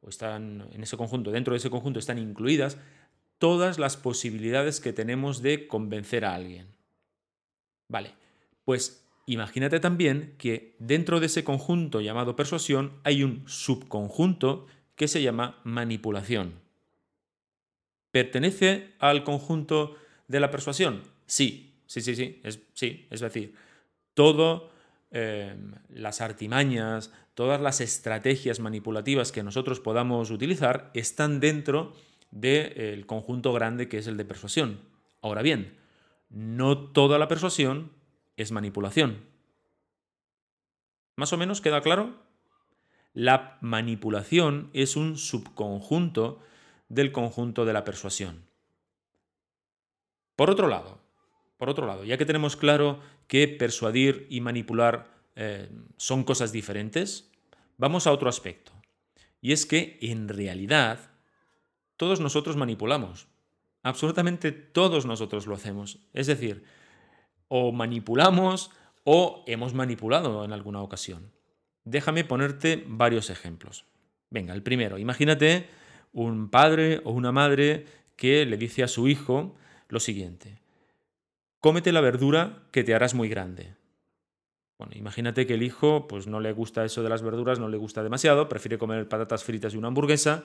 o 0.00 0.08
están 0.08 0.68
en 0.72 0.82
ese 0.82 0.96
conjunto, 0.96 1.32
dentro 1.32 1.52
de 1.52 1.58
ese 1.58 1.70
conjunto 1.70 1.98
están 1.98 2.18
incluidas 2.18 2.78
todas 3.38 3.78
las 3.78 3.96
posibilidades 3.96 4.80
que 4.80 4.92
tenemos 4.92 5.42
de 5.42 5.66
convencer 5.66 6.24
a 6.24 6.34
alguien. 6.34 6.68
Vale, 7.88 8.14
pues 8.64 9.04
imagínate 9.26 9.80
también 9.80 10.36
que 10.38 10.76
dentro 10.78 11.18
de 11.18 11.26
ese 11.26 11.42
conjunto 11.42 12.00
llamado 12.00 12.36
persuasión 12.36 12.92
hay 13.02 13.24
un 13.24 13.42
subconjunto 13.48 14.66
que 14.94 15.08
se 15.08 15.20
llama 15.20 15.60
manipulación. 15.64 16.60
¿Pertenece 18.12 18.92
al 19.00 19.24
conjunto 19.24 19.96
de 20.28 20.38
la 20.38 20.52
persuasión? 20.52 21.02
Sí, 21.26 21.74
sí, 21.86 22.00
sí, 22.00 22.14
sí, 22.14 22.40
sí, 22.72 23.06
es 23.10 23.20
decir, 23.20 23.63
todo 24.14 24.74
Em, 25.16 25.70
las 25.90 26.20
artimañas, 26.20 27.12
todas 27.34 27.60
las 27.60 27.80
estrategias 27.80 28.58
manipulativas 28.58 29.30
que 29.30 29.44
nosotros 29.44 29.78
podamos 29.78 30.32
utilizar 30.32 30.90
están 30.92 31.38
dentro 31.38 31.92
del 32.32 33.06
conjunto 33.06 33.52
grande 33.52 33.88
que 33.88 33.98
es 33.98 34.08
el 34.08 34.16
de 34.16 34.24
persuasión. 34.24 34.80
Ahora 35.22 35.42
bien, 35.42 35.78
no 36.30 36.76
toda 36.90 37.20
la 37.20 37.28
persuasión 37.28 37.92
es 38.36 38.50
manipulación. 38.50 39.20
¿Más 41.14 41.32
o 41.32 41.36
menos 41.36 41.60
queda 41.60 41.80
claro? 41.80 42.16
La 43.12 43.56
manipulación 43.60 44.68
es 44.72 44.96
un 44.96 45.16
subconjunto 45.16 46.40
del 46.88 47.12
conjunto 47.12 47.64
de 47.64 47.72
la 47.72 47.84
persuasión. 47.84 48.42
Por 50.34 50.50
otro 50.50 50.66
lado, 50.66 51.03
por 51.64 51.70
otro 51.70 51.86
lado, 51.86 52.04
ya 52.04 52.18
que 52.18 52.26
tenemos 52.26 52.56
claro 52.56 53.00
que 53.26 53.48
persuadir 53.48 54.26
y 54.28 54.42
manipular 54.42 55.08
eh, 55.34 55.70
son 55.96 56.22
cosas 56.22 56.52
diferentes, 56.52 57.32
vamos 57.78 58.06
a 58.06 58.12
otro 58.12 58.28
aspecto. 58.28 58.72
Y 59.40 59.52
es 59.52 59.64
que 59.64 59.96
en 60.02 60.28
realidad 60.28 60.98
todos 61.96 62.20
nosotros 62.20 62.58
manipulamos. 62.58 63.28
Absolutamente 63.82 64.52
todos 64.52 65.06
nosotros 65.06 65.46
lo 65.46 65.54
hacemos. 65.54 66.00
Es 66.12 66.26
decir, 66.26 66.64
o 67.48 67.72
manipulamos 67.72 68.70
o 69.04 69.42
hemos 69.46 69.72
manipulado 69.72 70.44
en 70.44 70.52
alguna 70.52 70.82
ocasión. 70.82 71.32
Déjame 71.84 72.24
ponerte 72.24 72.84
varios 72.86 73.30
ejemplos. 73.30 73.86
Venga, 74.28 74.52
el 74.52 74.62
primero, 74.62 74.98
imagínate 74.98 75.66
un 76.12 76.50
padre 76.50 77.00
o 77.04 77.12
una 77.12 77.32
madre 77.32 77.86
que 78.16 78.44
le 78.44 78.58
dice 78.58 78.82
a 78.82 78.88
su 78.88 79.08
hijo 79.08 79.56
lo 79.88 79.98
siguiente 79.98 80.62
cómete 81.64 81.92
la 81.92 82.02
verdura 82.02 82.58
que 82.72 82.84
te 82.84 82.94
harás 82.94 83.14
muy 83.14 83.30
grande. 83.30 83.74
Bueno, 84.76 84.92
imagínate 84.96 85.46
que 85.46 85.54
el 85.54 85.62
hijo 85.62 86.06
pues 86.06 86.26
no 86.26 86.38
le 86.38 86.52
gusta 86.52 86.84
eso 86.84 87.02
de 87.02 87.08
las 87.08 87.22
verduras, 87.22 87.58
no 87.58 87.70
le 87.70 87.78
gusta 87.78 88.02
demasiado, 88.02 88.50
prefiere 88.50 88.76
comer 88.76 89.08
patatas 89.08 89.44
fritas 89.44 89.72
y 89.72 89.78
una 89.78 89.88
hamburguesa 89.88 90.44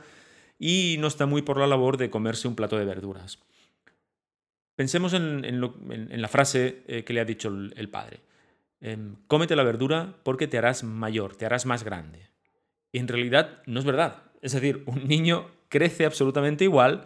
y 0.58 0.96
no 0.98 1.08
está 1.08 1.26
muy 1.26 1.42
por 1.42 1.58
la 1.58 1.68
labor 1.68 1.98
de 1.98 2.10
comerse 2.10 2.48
un 2.48 2.56
plato 2.56 2.78
de 2.78 2.86
verduras. 2.86 3.38
Pensemos 4.78 5.12
en, 5.12 5.60
la 6.22 6.28
frase 6.30 6.84
eh, 6.88 7.04
que 7.04 7.12
le 7.12 7.20
ha 7.20 7.26
dicho 7.26 7.50
el, 7.50 7.90
padre. 7.90 8.22
Em, 8.80 9.18
cómete 9.28 9.58
la 9.58 9.64
verdura 9.64 10.16
porque 10.24 10.48
te 10.48 10.58
harás 10.58 10.86
mayor, 10.86 11.36
te 11.36 11.46
harás 11.46 11.66
más 11.66 11.84
grande. 11.84 12.30
Y 12.94 13.00
en 13.00 13.10
realidad 13.10 13.62
no 13.66 13.82
es 13.82 13.86
verdad. 13.86 14.24
Es 14.42 14.54
decir, 14.54 14.84
un 14.86 15.06
niño 15.06 15.52
crece 15.68 16.06
absolutamente 16.06 16.64
igual 16.64 17.04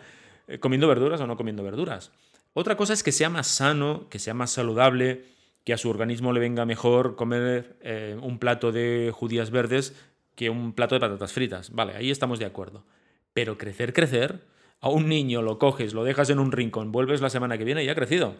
eh, 0.47 0.59
comiendo 0.59 0.87
verduras 0.87 1.19
o 1.19 1.25
no 1.25 1.35
comiendo 1.35 1.63
verduras. 1.63 2.11
Otra 2.53 2.77
cosa 2.77 2.93
es 2.93 3.03
que 3.03 3.11
sea 3.11 3.29
más 3.29 3.47
sano, 3.47 4.07
que 4.09 4.19
sea 4.19 4.33
más 4.33 4.51
saludable, 4.51 5.25
que 5.63 5.73
a 5.73 5.77
su 5.77 5.89
organismo 5.89 6.33
le 6.33 6.39
venga 6.39 6.65
mejor 6.65 7.15
comer 7.15 7.77
eh, 7.81 8.17
un 8.21 8.37
plato 8.37 8.71
de 8.71 9.11
judías 9.13 9.49
verdes 9.49 9.95
que 10.35 10.49
un 10.49 10.73
plato 10.73 10.95
de 10.95 11.01
patatas 11.01 11.33
fritas. 11.33 11.71
Vale, 11.71 11.93
ahí 11.95 12.11
estamos 12.11 12.39
de 12.39 12.45
acuerdo. 12.45 12.85
Pero 13.33 13.57
crecer, 13.57 13.93
crecer, 13.93 14.41
a 14.81 14.89
un 14.89 15.07
niño 15.07 15.41
lo 15.41 15.57
coges, 15.57 15.93
lo 15.93 16.03
dejas 16.03 16.29
en 16.29 16.39
un 16.39 16.51
rincón, 16.51 16.91
vuelves 16.91 17.21
la 17.21 17.29
semana 17.29 17.57
que 17.57 17.63
viene 17.63 17.83
y 17.83 17.85
ya 17.85 17.93
ha 17.93 17.95
crecido. 17.95 18.35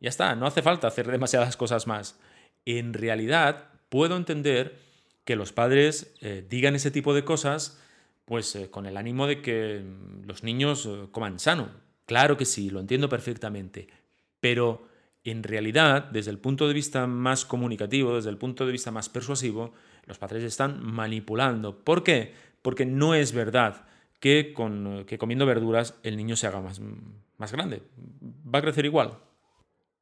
Ya 0.00 0.08
está, 0.08 0.34
no 0.34 0.46
hace 0.46 0.62
falta 0.62 0.88
hacer 0.88 1.10
demasiadas 1.10 1.56
cosas 1.56 1.86
más. 1.86 2.18
En 2.64 2.92
realidad, 2.92 3.68
puedo 3.88 4.16
entender 4.16 4.78
que 5.24 5.36
los 5.36 5.52
padres 5.52 6.14
eh, 6.20 6.44
digan 6.48 6.74
ese 6.74 6.90
tipo 6.90 7.14
de 7.14 7.24
cosas 7.24 7.80
pues 8.24 8.54
eh, 8.56 8.70
con 8.70 8.86
el 8.86 8.96
ánimo 8.96 9.26
de 9.26 9.40
que 9.40 9.84
los 10.24 10.42
niños 10.42 10.88
coman 11.12 11.38
sano, 11.38 11.70
Claro 12.06 12.36
que 12.36 12.44
sí, 12.44 12.70
lo 12.70 12.80
entiendo 12.80 13.08
perfectamente, 13.08 13.88
pero 14.40 14.86
en 15.24 15.42
realidad, 15.42 16.04
desde 16.04 16.30
el 16.30 16.38
punto 16.38 16.68
de 16.68 16.74
vista 16.74 17.06
más 17.06 17.44
comunicativo, 17.44 18.14
desde 18.14 18.30
el 18.30 18.38
punto 18.38 18.64
de 18.64 18.72
vista 18.72 18.92
más 18.92 19.08
persuasivo, 19.08 19.72
los 20.06 20.18
padres 20.18 20.44
están 20.44 20.82
manipulando. 20.84 21.80
¿Por 21.80 22.04
qué? 22.04 22.32
Porque 22.62 22.86
no 22.86 23.14
es 23.14 23.32
verdad 23.32 23.86
que, 24.20 24.52
con, 24.54 25.04
que 25.04 25.18
comiendo 25.18 25.46
verduras 25.46 25.94
el 26.04 26.16
niño 26.16 26.36
se 26.36 26.46
haga 26.46 26.60
más, 26.60 26.80
más 27.38 27.52
grande. 27.52 27.82
Va 28.22 28.60
a 28.60 28.62
crecer 28.62 28.84
igual. 28.84 29.18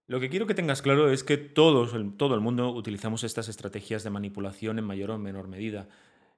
Lo 0.06 0.20
que 0.20 0.28
quiero 0.28 0.46
que 0.46 0.54
tengas 0.54 0.82
claro 0.82 1.10
es 1.10 1.24
que 1.24 1.38
todos, 1.38 1.94
todo 2.18 2.34
el 2.34 2.42
mundo 2.42 2.70
utilizamos 2.70 3.24
estas 3.24 3.48
estrategias 3.48 4.04
de 4.04 4.10
manipulación 4.10 4.78
en 4.78 4.84
mayor 4.84 5.10
o 5.10 5.18
menor 5.18 5.48
medida. 5.48 5.88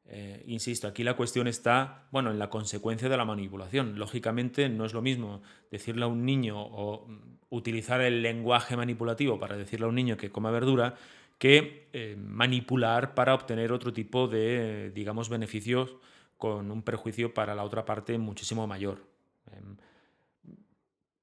Eh, 0.08 0.44
insisto, 0.46 0.86
aquí 0.86 1.02
la 1.02 1.14
cuestión 1.14 1.48
está, 1.48 2.06
bueno, 2.12 2.30
en 2.30 2.38
la 2.38 2.48
consecuencia 2.48 3.08
de 3.08 3.16
la 3.16 3.25
manipulación. 3.25 3.98
Lógicamente 3.98 4.68
no 4.68 4.84
es 4.84 4.92
lo 4.92 5.02
mismo 5.02 5.42
decirle 5.70 6.04
a 6.04 6.08
un 6.08 6.25
niño 6.25 6.60
o 6.60 7.06
mm, 7.06 7.38
utilizar 7.50 8.00
el 8.00 8.22
lenguaje 8.22 8.76
manipulativo 8.76 9.38
para 9.38 9.56
decirle 9.56 9.86
a 9.86 9.88
un 9.88 9.96
niño 9.96 10.16
que 10.16 10.30
coma 10.30 10.50
verdura 10.50 10.94
que 11.38 11.88
eh, 11.92 12.16
manipular 12.18 13.14
para 13.14 13.34
obtener 13.34 13.72
otro 13.72 13.92
tipo 13.92 14.28
de, 14.28 14.90
digamos, 14.94 15.28
beneficios 15.28 15.96
con 16.38 16.70
un 16.70 16.82
perjuicio 16.82 17.34
para 17.34 17.54
la 17.54 17.64
otra 17.64 17.84
parte 17.84 18.16
muchísimo 18.16 18.66
mayor. 18.66 19.04
Em, 19.52 19.76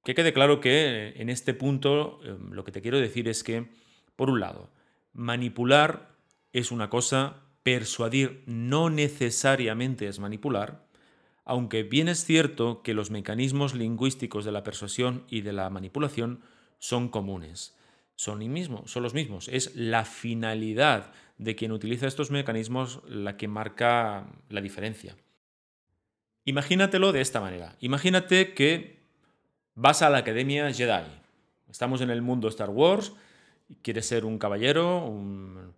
que 0.03 0.13
quede 0.13 0.33
claro 0.33 0.59
que 0.59 1.13
en 1.15 1.29
este 1.29 1.53
punto 1.53 2.19
em, 2.23 2.51
lo 2.51 2.63
que 2.63 2.71
te 2.71 2.81
quiero 2.81 2.99
decir 2.99 3.27
es 3.27 3.43
que, 3.43 3.69
por 4.15 4.29
un 4.29 4.39
lado, 4.39 4.69
manipular 5.13 6.09
es 6.51 6.71
una 6.71 6.89
cosa 6.89 7.43
persuadir 7.63 8.43
no 8.45 8.89
necesariamente 8.89 10.07
es 10.07 10.19
manipular, 10.19 10.85
aunque 11.45 11.83
bien 11.83 12.07
es 12.07 12.25
cierto 12.25 12.83
que 12.83 12.93
los 12.93 13.11
mecanismos 13.11 13.73
lingüísticos 13.73 14.45
de 14.45 14.51
la 14.51 14.63
persuasión 14.63 15.25
y 15.29 15.41
de 15.41 15.53
la 15.53 15.69
manipulación 15.69 16.41
son 16.79 17.09
comunes. 17.09 17.75
Son, 18.15 18.39
los 18.39 19.13
mismos. 19.13 19.47
Es 19.47 19.75
la 19.75 20.05
finalidad 20.05 21.11
de 21.37 21.55
quien 21.55 21.71
utiliza 21.71 22.07
estos 22.07 22.31
mecanismos 22.31 23.01
la 23.07 23.37
que 23.37 23.47
marca 23.47 24.27
la 24.49 24.61
diferencia. 24.61 25.17
Imagínatelo 26.45 27.11
de 27.11 27.21
esta 27.21 27.41
manera. 27.41 27.75
Imagínate 27.79 28.53
que 28.53 28.99
vas 29.75 30.01
a 30.01 30.09
la 30.09 30.19
Academia 30.19 30.71
Jedi. 30.71 31.09
Estamos 31.69 32.01
en 32.01 32.11
el 32.11 32.21
mundo 32.21 32.47
Star 32.49 32.69
Wars, 32.69 33.13
quieres 33.81 34.05
ser 34.05 34.25
un 34.25 34.37
caballero, 34.37 35.05
un 35.05 35.73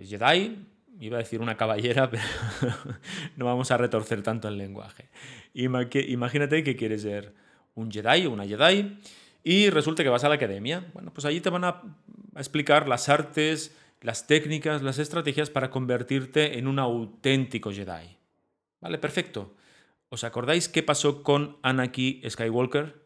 Jedi, 0.00 0.64
iba 1.00 1.16
a 1.16 1.20
decir 1.20 1.40
una 1.40 1.56
caballera, 1.56 2.10
pero 2.10 2.22
no 3.36 3.44
vamos 3.44 3.70
a 3.70 3.76
retorcer 3.76 4.22
tanto 4.22 4.48
el 4.48 4.58
lenguaje. 4.58 5.08
Imagínate 5.54 6.62
que 6.62 6.76
quieres 6.76 7.02
ser 7.02 7.34
un 7.74 7.90
Jedi 7.90 8.26
o 8.26 8.30
una 8.30 8.46
Jedi 8.46 8.98
y 9.42 9.70
resulta 9.70 10.02
que 10.02 10.08
vas 10.08 10.24
a 10.24 10.28
la 10.28 10.36
academia. 10.36 10.86
Bueno, 10.94 11.12
pues 11.12 11.24
allí 11.24 11.40
te 11.40 11.50
van 11.50 11.64
a 11.64 11.82
explicar 12.36 12.88
las 12.88 13.08
artes, 13.08 13.76
las 14.00 14.26
técnicas, 14.26 14.82
las 14.82 14.98
estrategias 14.98 15.50
para 15.50 15.70
convertirte 15.70 16.58
en 16.58 16.66
un 16.66 16.78
auténtico 16.78 17.72
Jedi. 17.72 18.16
Vale, 18.80 18.98
perfecto. 18.98 19.54
¿Os 20.08 20.24
acordáis 20.24 20.68
qué 20.68 20.82
pasó 20.82 21.22
con 21.22 21.56
Anakin 21.62 22.28
Skywalker? 22.28 23.02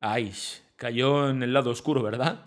Ay, 0.00 0.32
cayó 0.76 1.28
en 1.28 1.42
el 1.42 1.52
lado 1.52 1.70
oscuro, 1.70 2.02
¿verdad? 2.02 2.46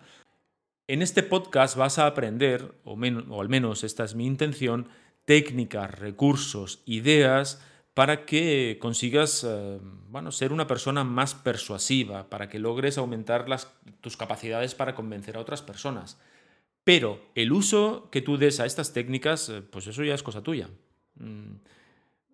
En 0.91 1.01
este 1.01 1.23
podcast 1.23 1.77
vas 1.77 1.99
a 1.99 2.05
aprender, 2.05 2.73
o, 2.83 2.99
al 3.39 3.47
menos 3.47 3.85
esta 3.85 4.03
es 4.03 4.13
mi 4.13 4.25
intención, 4.25 4.89
técnicas, 5.23 5.89
recursos, 5.89 6.83
ideas 6.85 7.65
para 7.93 8.25
que 8.25 8.77
consigas 8.81 9.45
eh, 9.47 9.79
bueno, 10.09 10.33
ser 10.33 10.51
una 10.51 10.67
persona 10.67 11.05
más 11.05 11.33
persuasiva, 11.33 12.29
para 12.29 12.49
que 12.49 12.59
logres 12.59 12.97
aumentar 12.97 13.45
tus 14.01 14.17
capacidades 14.17 14.75
para 14.75 14.93
convencer 14.93 15.37
a 15.37 15.39
otras 15.39 15.61
personas. 15.61 16.19
Pero 16.83 17.21
el 17.35 17.53
uso 17.53 18.09
que 18.11 18.21
tú 18.21 18.35
des 18.35 18.59
a 18.59 18.65
estas 18.65 18.91
técnicas, 18.91 19.47
eh, 19.47 19.61
pues 19.61 19.87
eso 19.87 20.03
ya 20.03 20.13
es 20.13 20.23
cosa 20.23 20.43
tuya. 20.43 20.67
Mm, 21.15 21.53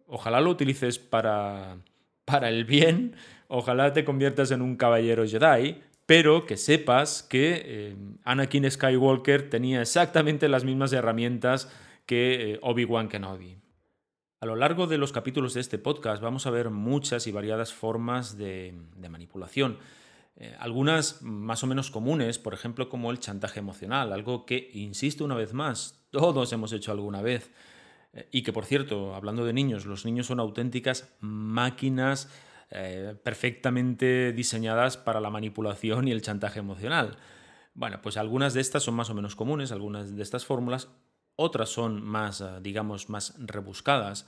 ojalá 0.07 0.41
lo 0.41 0.49
utilices 0.49 0.97
para, 0.97 1.77
para 2.25 2.49
el 2.49 2.65
bien, 2.65 3.17
ojalá 3.49 3.93
te 3.93 4.03
conviertas 4.03 4.49
en 4.49 4.63
un 4.63 4.77
caballero 4.77 5.27
Jedi, 5.27 5.79
pero 6.07 6.47
que 6.47 6.57
sepas 6.57 7.21
que 7.21 7.61
eh, 7.63 7.95
Anakin 8.23 8.71
Skywalker 8.71 9.51
tenía 9.51 9.81
exactamente 9.81 10.49
las 10.49 10.63
mismas 10.63 10.91
herramientas 10.93 11.69
que 12.07 12.57
Obi-Wan 12.63 13.09
Kenobi. 13.09 13.57
A 14.39 14.45
lo 14.45 14.55
largo 14.55 14.85
de 14.85 14.99
los 14.99 15.11
capítulos 15.11 15.55
de 15.55 15.61
este 15.61 15.79
podcast 15.79 16.21
vamos 16.21 16.45
a 16.45 16.51
ver 16.51 16.69
muchas 16.69 17.25
y 17.25 17.31
variadas 17.31 17.73
formas 17.73 18.37
de, 18.37 18.73
manipulación. 19.09 19.79
Eh, 20.35 20.55
algunas 20.59 21.23
más 21.23 21.63
o 21.63 21.67
menos 21.67 21.89
comunes, 21.89 22.37
por 22.37 22.53
ejemplo, 22.53 22.87
como 22.87 23.09
el 23.09 23.19
chantaje 23.19 23.59
emocional, 23.59 24.13
algo 24.13 24.45
que, 24.45 24.69
insisto 24.73 25.25
una 25.25 25.33
vez 25.33 25.53
más, 25.53 26.05
todos 26.11 26.53
hemos 26.53 26.71
hecho 26.71 26.91
alguna 26.91 27.23
vez. 27.23 27.51
Eh, 28.13 28.29
y 28.31 28.43
que, 28.43 28.53
por 28.53 28.65
cierto, 28.65 29.15
hablando 29.15 29.43
de 29.43 29.53
niños, 29.53 29.87
los 29.87 30.05
niños 30.05 30.27
son 30.27 30.39
auténticas 30.39 31.11
máquinas 31.19 32.29
eh, 32.71 33.15
perfectamente 33.23 34.33
diseñadas 34.33 34.97
para 34.97 35.21
la 35.21 35.29
manipulación 35.29 36.07
y 36.07 36.11
el 36.11 36.21
chantaje 36.21 36.59
emocional. 36.59 37.17
Bueno, 37.73 38.01
pues 38.01 38.17
algunas 38.17 38.53
de 38.53 38.61
estas 38.61 38.83
son 38.83 38.95
más 38.95 39.09
o 39.09 39.13
menos 39.13 39.35
comunes, 39.35 39.71
algunas 39.71 40.15
de 40.15 40.23
estas 40.23 40.45
fórmulas, 40.45 40.89
otras 41.35 41.69
son 41.69 42.03
más, 42.03 42.41
eh, 42.41 42.59
digamos, 42.61 43.09
más 43.09 43.35
rebuscadas, 43.37 44.25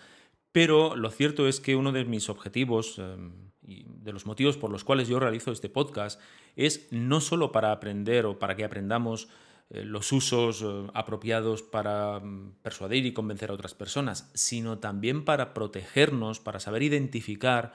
pero 0.52 0.96
lo 0.96 1.10
cierto 1.10 1.48
es 1.48 1.60
que 1.60 1.76
uno 1.76 1.92
de 1.92 2.06
mis 2.06 2.30
objetivos 2.30 3.00
em, 3.00 3.52
y 3.62 3.86
de 3.88 4.14
los 4.14 4.26
motivos 4.26 4.58
por 4.58 4.72
los 4.72 4.84
cuales 4.84 5.08
yo 5.08 5.20
realizo 5.20 5.52
este 5.52 5.70
podcast 5.70 6.20
es 6.56 6.88
no 6.92 7.22
solo 7.22 7.52
para 7.52 7.72
aprender 7.72 8.26
o 8.26 8.40
para 8.40 8.56
que 8.56 8.64
aprendamos 8.64 9.30
eh, 9.70 9.84
los 9.84 10.12
usos 10.12 10.64
eh, 10.64 10.88
apropiados 10.94 11.62
para 11.62 12.20
mm, 12.20 12.56
persuadir 12.62 13.06
y 13.06 13.14
convencer 13.14 13.52
a 13.52 13.54
otras 13.54 13.76
personas, 13.76 14.32
sino 14.34 14.80
también 14.80 15.26
para 15.26 15.54
protegernos, 15.54 16.40
para 16.40 16.60
saber 16.60 16.84
identificar 16.84 17.74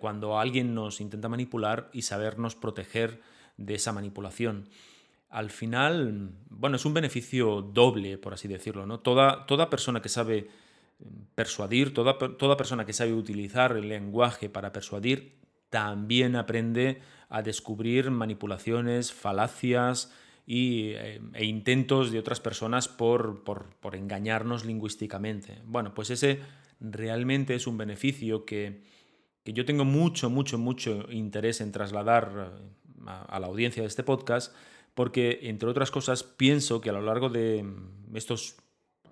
cuando 0.00 0.40
alguien 0.40 0.74
nos 0.74 1.00
intenta 1.00 1.28
manipular 1.28 1.88
y 1.92 2.02
sabernos 2.02 2.56
proteger 2.56 3.20
de 3.56 3.74
esa 3.74 3.92
manipulación 3.92 4.68
al 5.30 5.50
final, 5.50 6.30
bueno, 6.48 6.76
es 6.76 6.84
un 6.84 6.94
beneficio 6.94 7.60
doble, 7.60 8.18
por 8.18 8.32
así 8.32 8.48
decirlo, 8.48 8.86
¿no? 8.86 9.00
Toda, 9.00 9.46
toda 9.46 9.68
persona 9.68 10.00
que 10.00 10.08
sabe 10.08 10.38
eh, 10.38 10.48
persuadir, 11.34 11.92
toda, 11.92 12.18
toda 12.18 12.56
persona 12.56 12.86
que 12.86 12.92
sabe 12.92 13.12
utilizar 13.12 13.76
el 13.76 13.88
lenguaje 13.88 14.48
para 14.48 14.72
persuadir, 14.72 15.36
también 15.68 16.34
aprende 16.34 17.02
a 17.28 17.42
descubrir 17.42 18.10
manipulaciones, 18.10 19.12
falacias 19.12 20.14
y, 20.46 20.92
eh, 20.92 21.20
e 21.34 21.44
intentos 21.44 22.10
de 22.10 22.18
otras 22.18 22.40
personas 22.40 22.88
por, 22.88 23.44
por, 23.44 23.94
engañarnos 23.94 24.64
lingüísticamente. 24.64 25.60
Bueno, 25.66 25.92
pues 25.92 26.08
ese 26.08 26.40
realmente 26.80 27.54
es 27.54 27.66
un 27.66 27.76
beneficio 27.76 28.46
que, 28.46 28.82
que 29.48 29.54
yo 29.54 29.64
tengo 29.64 29.86
mucho, 29.86 30.28
mucho, 30.28 30.58
mucho 30.58 31.10
interés 31.10 31.62
en 31.62 31.72
trasladar 31.72 32.52
eh, 32.54 33.10
a 33.28 33.40
la 33.40 33.46
audiencia 33.46 33.82
de 33.82 33.88
este 33.88 34.02
podcast 34.02 34.54
porque, 34.94 35.40
entre 35.44 35.70
otras 35.70 35.90
cosas, 35.90 36.22
pienso 36.22 36.82
que 36.82 36.90
a 36.90 36.92
lo 36.92 37.00
largo 37.00 37.30
de 37.30 37.64
estos 38.12 38.56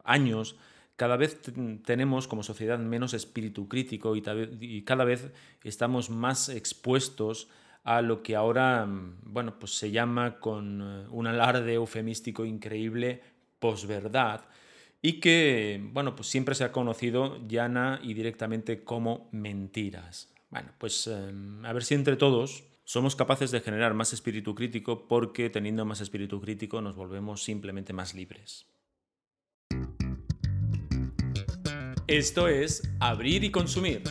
años 0.05 0.59
cada 0.97 1.17
vez 1.17 1.41
tenemos 1.87 2.29
como 2.29 2.43
sociedad 2.43 2.79
menos 2.79 3.15
espíritu 3.15 3.67
crítico 3.67 4.15
y, 4.15 4.83
cada 4.83 5.05
vez 5.05 5.33
estamos 5.65 6.11
más 6.11 6.51
expuestos 6.51 7.49
a 7.83 8.03
lo 8.03 8.23
que 8.23 8.37
ahora 8.37 8.87
bueno, 9.23 9.59
pues 9.59 9.79
se 9.79 9.91
llama 9.91 10.39
con 10.39 10.83
eh, 10.83 11.07
un 11.11 11.27
alarde 11.29 11.75
eufemístico 11.75 12.45
increíble 12.45 13.23
posverdad 13.59 14.43
y 15.03 15.21
que 15.21 15.81
bueno, 15.93 16.15
pues 16.17 16.29
siempre 16.29 16.55
se 16.55 16.65
ha 16.65 16.73
conocido 16.73 17.47
llana 17.47 18.01
y 18.03 18.15
directamente 18.15 18.85
como 18.85 19.29
mentiras. 19.33 20.33
Bueno, 20.51 20.73
pues 20.79 21.07
em, 21.07 21.65
a 21.65 21.73
ver 21.73 21.85
si 21.85 21.95
entre 21.95 22.17
todos 22.17 22.65
somos 22.85 23.17
capaces 23.17 23.51
de 23.51 23.61
generar 23.61 23.95
más 23.95 24.13
espíritu 24.13 24.55
crítico 24.55 25.09
porque 25.09 25.51
teniendo 25.51 25.85
más 25.85 26.01
espíritu 26.01 26.41
crítico 26.41 26.81
nos 26.81 26.97
volvemos 26.97 27.43
simplemente 27.43 27.93
más 27.93 28.15
libres. 28.15 28.67
Esto 32.07 32.47
es 32.47 32.89
Abrir 33.01 33.43
y 33.43 33.51
Consumir. 33.51 34.03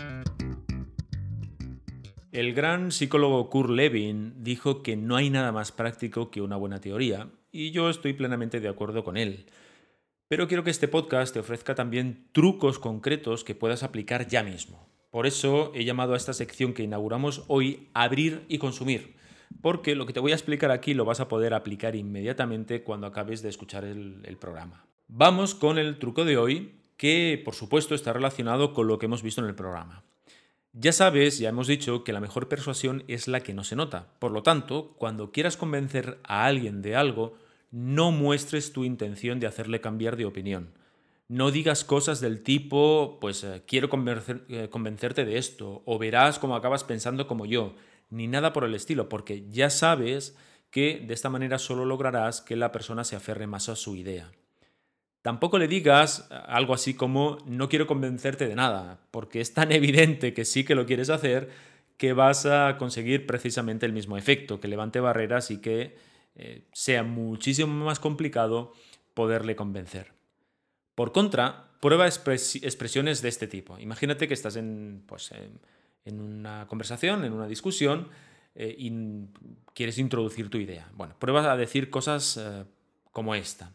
El 2.34 2.54
gran 2.54 2.92
psicólogo 2.92 3.50
Kurt 3.50 3.70
Lewin 3.70 4.44
dijo 4.44 4.84
que 4.84 4.98
no 4.98 5.16
hay 5.16 5.30
nada 5.30 5.54
más 5.54 5.72
práctico 5.72 6.30
que 6.30 6.42
una 6.42 6.58
buena 6.58 6.82
teoría, 6.82 7.30
y 7.54 7.72
yo 7.72 7.90
estoy 7.90 8.12
plenamente 8.12 8.60
de 8.60 8.68
acuerdo 8.68 9.06
con 9.06 9.16
él. 9.16 9.46
Pero 10.28 10.48
quiero 10.48 10.64
que 10.64 10.72
este 10.72 10.88
podcast 10.88 11.34
te 11.34 11.40
ofrezca 11.40 11.76
también 11.76 12.28
trucos 12.32 12.80
concretos 12.80 13.44
que 13.44 13.54
puedas 13.54 13.84
aplicar 13.84 14.28
ya 14.28 14.42
mismo. 14.42 14.90
Por 15.12 15.28
eso 15.28 15.72
he 15.76 15.86
llamado 15.86 16.16
a 16.16 16.18
esta 16.18 16.34
sección 16.34 16.74
que 16.74 16.82
inauguramos 16.82 17.44
hoy 17.48 17.90
Abrir 17.94 18.44
y 18.50 18.58
Consumir, 18.58 19.16
porque 19.62 19.94
lo 19.94 20.08
que 20.08 20.14
te 20.14 20.20
voy 20.20 20.32
a 20.32 20.36
explicar 20.36 20.72
aquí 20.72 20.96
lo 20.96 21.06
vas 21.06 21.20
a 21.20 21.28
poder 21.28 21.54
aplicar 21.54 21.96
inmediatamente 21.96 22.84
cuando 22.84 23.06
acabes 23.06 23.44
de 23.44 23.50
escuchar 23.50 23.84
el, 23.84 24.38
programa. 24.40 24.88
Vamos 25.08 25.54
con 25.54 25.78
el 25.78 26.00
truco 26.00 26.26
de 26.26 26.38
hoy, 26.38 26.74
que 26.98 27.40
por 27.46 27.54
supuesto 27.54 27.94
está 27.94 28.12
relacionado 28.12 28.74
con 28.74 28.88
lo 28.88 28.98
que 28.98 29.06
hemos 29.06 29.22
visto 29.22 29.42
en 29.42 29.48
el 29.48 29.56
programa. 29.56 30.04
Ya 30.74 30.92
sabes, 30.92 31.38
ya 31.38 31.50
hemos 31.50 31.68
dicho 31.68 32.04
que 32.04 32.14
la 32.14 32.20
mejor 32.20 32.50
persuasión 32.50 33.04
es 33.08 33.28
la 33.28 33.42
que 33.42 33.54
no 33.54 33.64
se 33.64 33.76
nota. 33.76 34.08
Por 34.18 34.32
lo 34.32 34.42
tanto, 34.42 34.96
cuando 34.98 35.32
quieras 35.32 35.56
convencer 35.56 36.18
a 36.24 36.46
alguien 36.46 36.82
de 36.82 36.96
algo, 36.96 37.38
no 37.76 38.12
muestres 38.12 38.72
tu 38.72 38.86
intención 38.86 39.42
de 39.42 39.48
hacerle 39.48 39.82
cambiar 39.82 40.16
de 40.16 40.24
opinión. 40.24 40.70
No 41.28 41.52
digas 41.52 41.84
cosas 41.84 42.22
del 42.22 42.42
tipo, 42.42 43.18
pues 43.20 43.44
eh, 43.44 43.64
quiero 43.68 43.90
eh, 44.48 44.70
convencerte 44.70 45.26
de 45.26 45.38
esto, 45.38 45.84
o 45.86 46.00
verás 46.00 46.40
cómo 46.40 46.56
acabas 46.56 46.86
pensando 46.86 47.28
como 47.28 47.46
yo, 47.46 47.76
ni 48.10 48.28
nada 48.28 48.54
por 48.54 48.64
el 48.64 48.76
estilo, 48.76 49.10
porque 49.10 49.50
ya 49.50 49.70
sabes 49.70 50.38
que 50.72 51.04
de 51.06 51.14
esta 51.14 51.30
manera 51.30 51.60
solo 51.60 51.84
lograrás 51.84 52.40
que 52.40 52.56
la 52.56 52.72
persona 52.72 53.04
se 53.04 53.18
aferre 53.18 53.46
más 53.46 53.68
a 53.68 53.76
su 53.76 53.98
idea. 53.98 54.32
Tampoco 55.22 55.60
le 55.60 55.68
digas 55.68 56.30
eh, 56.32 56.36
algo 56.48 56.74
así 56.74 56.94
como 56.94 57.40
no 57.46 57.68
quiero 57.68 57.88
convencerte 57.88 58.48
de 58.48 58.56
nada, 58.56 59.02
porque 59.12 59.42
es 59.42 59.54
tan 59.54 59.72
evidente 59.74 60.34
que 60.34 60.46
sí 60.46 60.64
que 60.64 60.76
lo 60.76 60.86
quieres 60.86 61.10
hacer 61.10 61.50
que 61.98 62.14
vas 62.14 62.46
a 62.46 62.78
conseguir 62.78 63.28
precisamente 63.28 63.86
el 63.86 63.92
mismo 63.92 64.18
efecto, 64.18 64.62
que 64.62 64.70
levante 64.70 65.02
barreras 65.02 65.52
y 65.52 65.60
que 65.60 66.15
sea 66.74 67.04
muchísimo 67.04 67.86
más 67.86 68.00
complicado 68.00 68.74
poderle 69.14 69.56
convencer. 69.56 70.12
Por 70.96 71.12
contra, 71.12 71.72
prueba 71.82 72.08
expresiones 72.08 73.22
de 73.22 73.30
este 73.30 73.48
tipo. 73.48 73.78
Imagínate 73.80 74.28
que 74.28 74.34
estás 74.34 74.56
en, 74.56 75.04
pues, 75.06 75.32
en, 76.06 76.20
una 76.20 76.68
conversación, 76.68 77.26
en 77.26 77.34
una 77.34 77.48
discusión, 77.48 78.10
eh, 78.56 78.76
y 78.78 78.92
quieres 79.74 79.98
introducir 79.98 80.50
tu 80.50 80.58
idea. 80.58 80.90
Bueno, 80.96 81.16
prueba 81.20 81.52
a 81.52 81.58
decir 81.58 81.90
cosas 81.90 82.38
eh, 82.38 82.64
como 83.12 83.36
esta. 83.36 83.72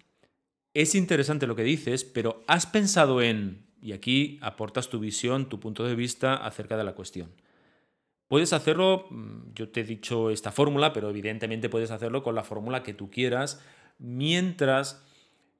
Es 0.73 0.95
interesante 0.95 1.47
lo 1.47 1.57
que 1.57 1.63
dices, 1.63 2.05
pero 2.05 2.43
has 2.47 2.67
pensado 2.67 3.21
en, 3.21 3.67
y 3.83 3.93
aquí 3.93 4.39
aportas 4.41 4.89
tu 4.89 5.01
visión, 5.01 5.49
tu 5.49 5.61
punto 5.61 5.85
de 5.85 5.95
vista 5.95 6.35
acerca 6.35 6.77
de 6.77 6.85
la 6.85 6.95
cuestión. 6.95 7.31
Puedes 8.31 8.55
hacerlo, 8.55 9.09
mm, 9.11 9.53
yo 9.55 9.69
te 9.69 9.81
he 9.81 9.85
dicho 9.85 10.31
esta 10.31 10.53
fórmula, 10.53 10.95
pero 10.95 11.11
evidentemente 11.11 11.69
puedes 11.69 11.91
hacerlo 11.91 12.23
con 12.23 12.35
la 12.35 12.45
fórmula 12.45 12.83
que 12.83 12.95
tú 12.95 13.11
quieras, 13.11 13.63
mientras 13.99 15.05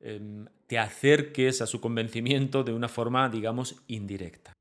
Em, 0.01 0.47
te 0.67 0.79
acerques 0.79 1.61
a 1.61 1.67
su 1.67 1.81
convencimiento 1.81 2.65
de 2.65 2.73
una 2.73 2.89
forma, 2.89 3.29
digamos, 3.29 3.83
indirecta. 3.87 4.55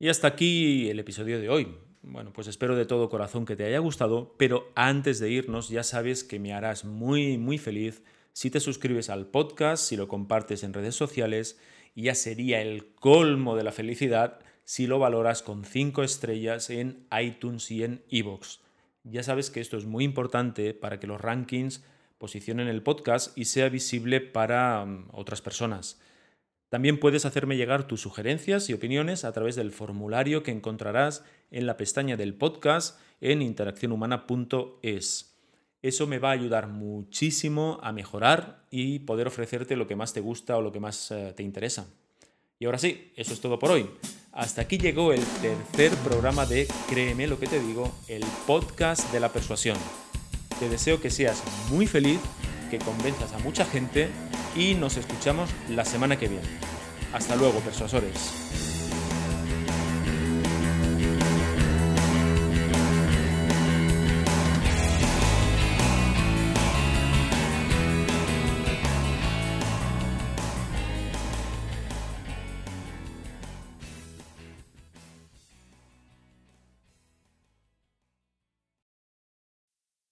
Y 0.00 0.08
hasta 0.08 0.26
aquí 0.26 0.90
el 0.90 0.98
episodio 0.98 1.38
de 1.38 1.48
hoy. 1.48 1.76
Bueno, 2.02 2.32
pues 2.32 2.48
espero 2.48 2.74
de 2.74 2.86
todo 2.86 3.08
corazón 3.08 3.44
que 3.44 3.54
te 3.54 3.64
haya 3.64 3.78
gustado, 3.78 4.34
pero 4.36 4.72
antes 4.74 5.20
de 5.20 5.30
irnos 5.30 5.68
ya 5.68 5.84
sabes 5.84 6.24
que 6.24 6.40
me 6.40 6.52
harás 6.52 6.84
muy, 6.84 7.38
muy 7.38 7.58
feliz 7.58 8.02
si 8.32 8.50
te 8.50 8.58
suscribes 8.58 9.10
al 9.10 9.26
podcast, 9.26 9.84
si 9.84 9.96
lo 9.96 10.08
compartes 10.08 10.64
en 10.64 10.72
redes 10.72 10.96
sociales, 10.96 11.60
ya 11.94 12.16
sería 12.16 12.60
el 12.60 12.94
colmo 12.94 13.54
de 13.54 13.62
la 13.62 13.70
felicidad 13.70 14.40
si 14.64 14.86
lo 14.86 14.98
valoras 14.98 15.42
con 15.42 15.64
5 15.64 16.02
estrellas 16.02 16.70
en 16.70 17.06
iTunes 17.20 17.70
y 17.70 17.84
en 17.84 18.02
iVoox. 18.08 18.58
Ya 19.04 19.22
sabes 19.22 19.50
que 19.50 19.60
esto 19.60 19.76
es 19.76 19.84
muy 19.84 20.04
importante 20.04 20.74
para 20.74 21.00
que 21.00 21.06
los 21.06 21.20
rankings 21.20 21.84
posicionen 22.18 22.68
el 22.68 22.82
podcast 22.82 23.36
y 23.36 23.46
sea 23.46 23.68
visible 23.68 24.20
para 24.20 24.84
mm, 24.84 25.08
otras 25.12 25.42
personas. 25.42 26.00
También 26.68 27.00
puedes 27.00 27.26
hacerme 27.26 27.56
llegar 27.56 27.86
tus 27.86 28.00
sugerencias 28.00 28.70
y 28.70 28.72
opiniones 28.72 29.24
a 29.24 29.32
través 29.32 29.56
del 29.56 29.72
formulario 29.72 30.42
que 30.42 30.52
encontrarás 30.52 31.24
en 31.50 31.66
la 31.66 31.76
pestaña 31.76 32.16
del 32.16 32.34
podcast 32.34 32.98
en 33.20 33.42
interaccionhumana.es. 33.42 35.36
Eso 35.82 36.06
me 36.06 36.18
va 36.18 36.30
a 36.30 36.32
ayudar 36.32 36.68
muchísimo 36.68 37.80
a 37.82 37.92
mejorar 37.92 38.64
y 38.70 39.00
poder 39.00 39.26
ofrecerte 39.26 39.74
lo 39.74 39.88
que 39.88 39.96
más 39.96 40.14
te 40.14 40.20
gusta 40.20 40.56
o 40.56 40.62
lo 40.62 40.70
que 40.70 40.80
más 40.80 41.10
eh, 41.10 41.34
te 41.36 41.42
interesa. 41.42 41.88
Y 42.58 42.66
ahora 42.66 42.78
sí, 42.78 43.12
eso 43.16 43.34
es 43.34 43.40
todo 43.40 43.58
por 43.58 43.72
hoy. 43.72 43.90
Hasta 44.32 44.62
aquí 44.62 44.78
llegó 44.78 45.12
el 45.12 45.22
tercer 45.42 45.92
programa 45.98 46.46
de 46.46 46.66
Créeme 46.88 47.26
lo 47.26 47.38
que 47.38 47.46
te 47.46 47.60
digo, 47.60 47.92
el 48.08 48.24
podcast 48.46 49.12
de 49.12 49.20
la 49.20 49.30
persuasión. 49.30 49.76
Te 50.58 50.70
deseo 50.70 51.02
que 51.02 51.10
seas 51.10 51.42
muy 51.70 51.86
feliz, 51.86 52.18
que 52.70 52.78
convenzas 52.78 53.30
a 53.32 53.38
mucha 53.40 53.66
gente 53.66 54.08
y 54.56 54.74
nos 54.74 54.96
escuchamos 54.96 55.50
la 55.68 55.84
semana 55.84 56.18
que 56.18 56.28
viene. 56.28 56.48
Hasta 57.12 57.36
luego, 57.36 57.60
persuasores. 57.60 58.71